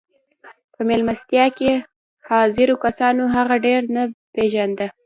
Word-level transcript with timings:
په 0.73 0.81
مېلمستیا 0.87 1.45
کې 1.57 1.71
حاضرو 2.29 2.75
کسانو 2.85 3.23
هغه 3.35 3.55
ډېر 3.65 3.81
نه 3.95 4.03
پېژانده 4.33 4.87